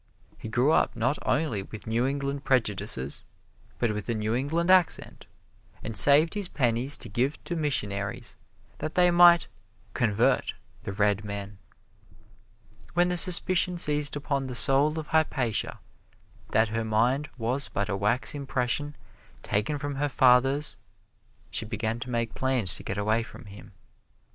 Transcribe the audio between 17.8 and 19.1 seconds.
a wax impression